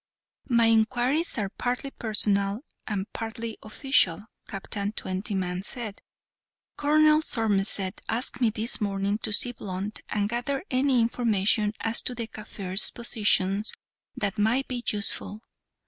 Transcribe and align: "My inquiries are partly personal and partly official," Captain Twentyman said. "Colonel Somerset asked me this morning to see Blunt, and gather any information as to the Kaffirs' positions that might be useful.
"My 0.49 0.65
inquiries 0.65 1.37
are 1.37 1.49
partly 1.49 1.91
personal 1.91 2.61
and 2.87 3.05
partly 3.13 3.59
official," 3.61 4.25
Captain 4.47 4.91
Twentyman 4.93 5.61
said. 5.61 6.01
"Colonel 6.75 7.21
Somerset 7.21 8.01
asked 8.09 8.41
me 8.41 8.49
this 8.49 8.81
morning 8.81 9.19
to 9.19 9.31
see 9.31 9.51
Blunt, 9.51 10.01
and 10.09 10.27
gather 10.27 10.63
any 10.71 11.01
information 11.01 11.73
as 11.81 12.01
to 12.01 12.15
the 12.15 12.25
Kaffirs' 12.25 12.89
positions 12.89 13.73
that 14.17 14.39
might 14.39 14.67
be 14.67 14.83
useful. 14.87 15.43